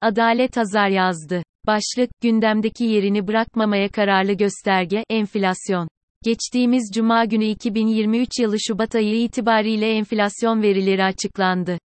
Adalet 0.00 0.58
Azar 0.58 0.88
yazdı. 0.88 1.42
Başlık, 1.66 2.10
gündemdeki 2.22 2.84
yerini 2.84 3.26
bırakmamaya 3.26 3.88
kararlı 3.88 4.32
gösterge, 4.32 5.04
enflasyon. 5.10 5.88
Geçtiğimiz 6.24 6.90
Cuma 6.94 7.24
günü 7.24 7.44
2023 7.44 8.28
yılı 8.40 8.56
Şubat 8.60 8.94
ayı 8.94 9.22
itibariyle 9.22 9.90
enflasyon 9.90 10.62
verileri 10.62 11.04
açıklandı. 11.04 11.78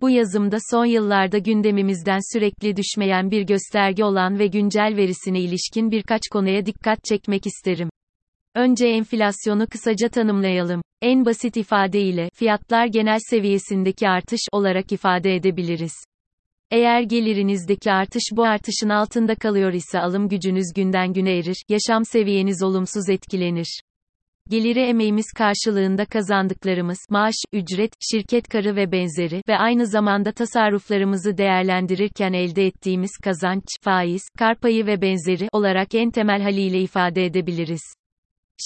Bu 0.00 0.10
yazımda 0.10 0.56
son 0.70 0.84
yıllarda 0.84 1.38
gündemimizden 1.38 2.32
sürekli 2.32 2.76
düşmeyen 2.76 3.30
bir 3.30 3.42
gösterge 3.42 4.04
olan 4.04 4.38
ve 4.38 4.46
güncel 4.46 4.94
verisine 4.96 5.40
ilişkin 5.40 5.90
birkaç 5.90 6.22
konuya 6.32 6.66
dikkat 6.66 7.04
çekmek 7.04 7.46
isterim. 7.46 7.90
Önce 8.54 8.86
enflasyonu 8.86 9.66
kısaca 9.66 10.08
tanımlayalım. 10.08 10.82
En 11.02 11.24
basit 11.24 11.56
ifadeyle, 11.56 12.30
fiyatlar 12.34 12.86
genel 12.86 13.18
seviyesindeki 13.30 14.08
artış 14.08 14.40
olarak 14.52 14.92
ifade 14.92 15.34
edebiliriz. 15.34 16.09
Eğer 16.70 17.02
gelirinizdeki 17.02 17.92
artış 17.92 18.22
bu 18.32 18.44
artışın 18.44 18.88
altında 18.88 19.34
kalıyor 19.34 19.72
ise 19.72 20.00
alım 20.00 20.28
gücünüz 20.28 20.72
günden 20.76 21.12
güne 21.12 21.38
erir, 21.38 21.56
yaşam 21.68 22.04
seviyeniz 22.04 22.62
olumsuz 22.62 23.08
etkilenir. 23.08 23.80
Geliri 24.50 24.80
emeğimiz 24.80 25.26
karşılığında 25.36 26.04
kazandıklarımız, 26.04 26.98
maaş, 27.10 27.34
ücret, 27.52 27.92
şirket 28.00 28.48
karı 28.48 28.76
ve 28.76 28.92
benzeri 28.92 29.42
ve 29.48 29.56
aynı 29.56 29.86
zamanda 29.86 30.32
tasarruflarımızı 30.32 31.38
değerlendirirken 31.38 32.32
elde 32.32 32.66
ettiğimiz 32.66 33.10
kazanç, 33.24 33.64
faiz, 33.82 34.22
kar 34.38 34.58
payı 34.58 34.86
ve 34.86 35.02
benzeri 35.02 35.48
olarak 35.52 35.94
en 35.94 36.10
temel 36.10 36.42
haliyle 36.42 36.80
ifade 36.80 37.24
edebiliriz. 37.24 37.82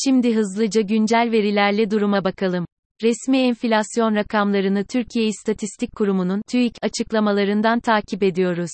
Şimdi 0.05 0.35
hızlıca 0.35 0.81
güncel 0.81 1.29
verilerle 1.33 1.91
duruma 1.91 2.25
bakalım. 2.25 2.67
Resmi 3.03 3.39
enflasyon 3.39 4.15
rakamlarını 4.15 4.85
Türkiye 4.85 5.27
İstatistik 5.27 5.93
Kurumu'nun 5.97 6.43
TÜİK 6.51 6.77
açıklamalarından 6.83 7.81
takip 7.81 8.23
ediyoruz. 8.23 8.71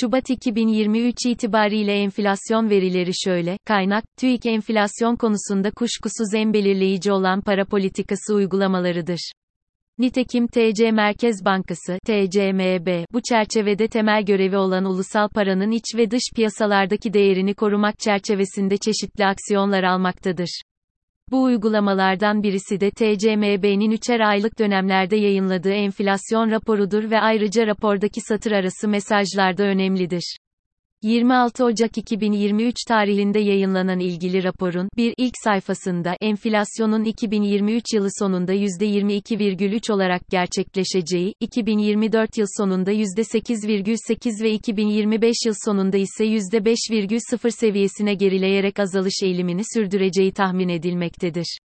Şubat 0.00 0.30
2023 0.30 1.16
itibariyle 1.26 1.92
enflasyon 1.92 2.70
verileri 2.70 3.10
şöyle, 3.24 3.58
kaynak, 3.64 4.04
TÜİK 4.18 4.46
enflasyon 4.46 5.16
konusunda 5.16 5.70
kuşkusuz 5.70 6.34
en 6.34 6.52
belirleyici 6.52 7.12
olan 7.12 7.40
para 7.40 7.64
politikası 7.64 8.34
uygulamalarıdır. 8.34 9.32
Nitekim 9.98 10.46
TC 10.46 10.92
Merkez 10.92 11.44
Bankası 11.44 11.98
TCMB 12.06 13.04
bu 13.12 13.20
çerçevede 13.28 13.88
temel 13.88 14.24
görevi 14.24 14.56
olan 14.56 14.84
ulusal 14.84 15.28
paranın 15.28 15.70
iç 15.70 15.84
ve 15.96 16.10
dış 16.10 16.22
piyasalardaki 16.36 17.12
değerini 17.12 17.54
korumak 17.54 17.98
çerçevesinde 17.98 18.76
çeşitli 18.76 19.26
aksiyonlar 19.26 19.82
almaktadır. 19.82 20.60
Bu 21.30 21.42
uygulamalardan 21.42 22.42
birisi 22.42 22.80
de 22.80 22.90
TCMB'nin 22.90 23.90
üçer 23.90 24.20
aylık 24.20 24.58
dönemlerde 24.58 25.16
yayınladığı 25.16 25.72
enflasyon 25.72 26.50
raporudur 26.50 27.10
ve 27.10 27.20
ayrıca 27.20 27.66
rapordaki 27.66 28.20
satır 28.20 28.52
arası 28.52 28.88
mesajlarda 28.88 29.62
önemlidir. 29.62 30.36
26 31.02 31.64
Ocak 31.64 31.98
2023 31.98 32.74
tarihinde 32.88 33.38
yayınlanan 33.38 34.00
ilgili 34.00 34.44
raporun 34.44 34.88
bir 34.96 35.14
ilk 35.16 35.34
sayfasında 35.44 36.16
enflasyonun 36.20 37.04
2023 37.04 37.84
yılı 37.94 38.08
sonunda 38.18 38.54
%22,3 38.54 39.92
olarak 39.92 40.28
gerçekleşeceği, 40.30 41.34
2024 41.40 42.38
yıl 42.38 42.46
sonunda 42.58 42.92
%8,8 42.92 44.42
ve 44.42 44.52
2025 44.52 45.36
yıl 45.46 45.54
sonunda 45.64 45.96
ise 45.96 46.24
%5,0 46.24 47.50
seviyesine 47.50 48.14
gerileyerek 48.14 48.78
azalış 48.78 49.14
eğilimini 49.22 49.62
sürdüreceği 49.74 50.32
tahmin 50.32 50.68
edilmektedir 50.68 51.58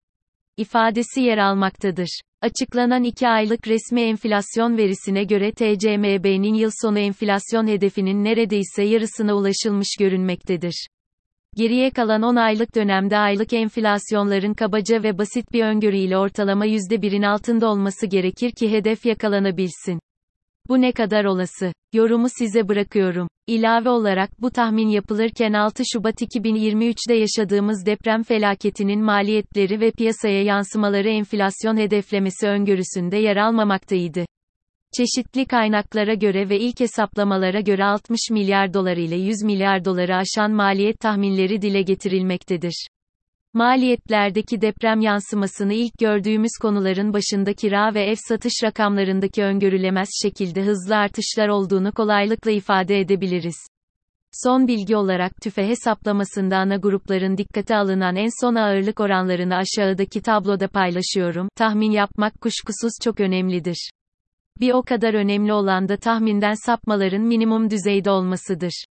ifadesi 0.61 1.21
yer 1.21 1.39
almaktadır. 1.39 2.21
Açıklanan 2.43 3.05
2 3.05 3.29
aylık 3.29 3.69
resmi 3.69 4.01
enflasyon 4.01 4.77
verisine 4.77 5.25
göre 5.25 5.53
TCMB'nin 5.53 6.55
yıl 6.55 6.71
sonu 6.83 6.99
enflasyon 6.99 7.67
hedefinin 7.67 8.25
neredeyse 8.25 8.83
yarısına 8.83 9.35
ulaşılmış 9.35 9.89
görünmektedir. 9.99 10.87
Geriye 11.57 11.91
kalan 11.91 12.23
10 12.23 12.37
aylık 12.37 12.75
dönemde 12.75 13.19
aylık 13.19 13.53
enflasyonların 13.53 14.55
kabaca 14.55 15.03
ve 15.03 15.19
basit 15.19 15.53
bir 15.53 15.65
öngörüyle 15.65 16.19
ortalama 16.19 16.67
%1'in 16.67 17.23
altında 17.23 17.69
olması 17.69 18.07
gerekir 18.07 18.51
ki 18.51 18.71
hedef 18.71 19.07
yakalanabilsin. 19.07 20.01
Bu 20.71 20.81
ne 20.81 20.93
kadar 20.93 21.25
olası? 21.25 21.73
Yorumu 21.93 22.29
size 22.29 22.69
bırakıyorum. 22.69 23.29
İlave 23.47 23.89
olarak 23.89 24.43
bu 24.43 24.51
tahmin 24.51 24.89
yapılırken 24.89 25.53
6 25.53 25.83
Şubat 25.93 26.23
2023'de 26.23 27.15
yaşadığımız 27.15 27.87
deprem 27.87 28.23
felaketinin 28.23 29.03
maliyetleri 29.03 29.81
ve 29.81 29.91
piyasaya 29.91 30.43
yansımaları 30.43 31.09
enflasyon 31.09 31.77
hedeflemesi 31.77 32.47
öngörüsünde 32.49 33.17
yer 33.17 33.37
almamaktaydı. 33.37 34.25
Çeşitli 34.97 35.45
kaynaklara 35.45 36.15
göre 36.15 36.49
ve 36.49 36.61
ilk 36.61 36.81
hesaplamalara 36.81 37.61
göre 37.61 37.85
60 37.85 38.21
milyar 38.31 38.75
dolar 38.75 38.97
ile 38.97 39.17
100 39.17 39.43
milyar 39.43 39.85
doları 39.85 40.17
aşan 40.17 40.51
maliyet 40.51 41.01
tahminleri 41.01 41.63
dile 41.63 41.83
getirilmektedir. 41.83 42.87
Maliyetlerdeki 43.55 44.61
deprem 44.61 45.01
yansımasını 45.01 45.75
ilk 45.75 45.99
gördüğümüz 45.99 46.51
konuların 46.63 47.13
başında 47.13 47.55
kira 47.55 47.95
ve 47.95 48.03
ev 48.03 48.15
satış 48.29 48.53
rakamlarındaki 48.65 49.43
öngörülemez 49.43 50.09
şekilde 50.23 50.63
hızlı 50.63 50.97
artışlar 50.97 51.49
olduğunu 51.49 51.93
kolaylıkla 51.93 52.51
ifade 52.51 53.01
edebiliriz. 53.01 53.57
Son 54.33 54.69
bilgi 54.69 54.97
olarak 54.97 55.33
tüfe 55.43 55.69
hesaplamasında 55.69 56.57
ana 56.57 56.77
grupların 56.77 57.37
dikkate 57.37 57.77
alınan 57.77 58.17
en 58.17 58.41
son 58.41 58.55
ağırlık 58.55 59.01
oranlarını 59.01 59.57
aşağıdaki 59.57 60.23
tabloda 60.23 60.69
paylaşıyorum. 60.69 61.49
Tahmin 61.57 61.91
yapmak 61.91 62.41
kuşkusuz 62.41 62.93
çok 63.03 63.21
önemlidir. 63.21 63.91
Bir 64.61 64.73
o 64.73 64.83
kadar 64.83 65.15
önemli 65.15 65.53
olan 65.53 65.89
da 65.89 65.97
tahminden 65.97 66.67
sapmaların 66.67 67.23
minimum 67.23 67.71
düzeyde 67.71 68.11
olmasıdır. 68.11 68.85